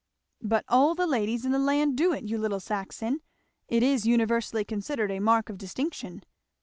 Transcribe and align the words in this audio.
"But 0.41 0.65
all 0.67 0.95
the 0.95 1.05
ladies 1.05 1.45
in 1.45 1.51
the 1.51 1.59
land 1.59 1.95
do 1.95 2.11
it, 2.11 2.23
you 2.23 2.39
little 2.39 2.59
Saxon! 2.59 3.21
it 3.67 3.83
is 3.83 4.03
universally 4.07 4.65
considered 4.65 5.11
a 5.11 5.19
mark 5.19 5.47
of 5.47 5.59
distinction." 5.59 6.23